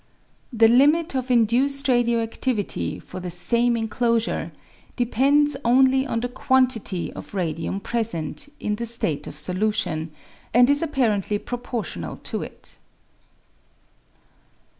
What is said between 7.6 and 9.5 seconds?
present in the state of